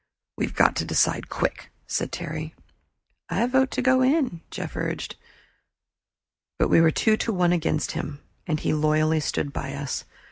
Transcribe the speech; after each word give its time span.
"We've 0.35 0.55
got 0.55 0.75
to 0.77 0.83
decide 0.83 1.29
quick," 1.29 1.69
said 1.85 2.11
Terry. 2.11 2.55
"I 3.29 3.45
vote 3.45 3.69
to 3.69 3.83
go 3.83 4.01
in," 4.01 4.41
Jeff 4.49 4.75
urged. 4.75 5.15
But 6.57 6.69
we 6.69 6.81
were 6.81 6.89
two 6.89 7.15
to 7.17 7.31
one 7.31 7.53
against 7.53 7.91
him 7.91 8.19
and 8.47 8.59
he 8.59 8.73
loyally 8.73 9.19
stood 9.19 9.53
by 9.53 9.73
us. 9.75 10.05